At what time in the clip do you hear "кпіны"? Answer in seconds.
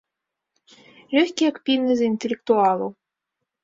1.61-1.91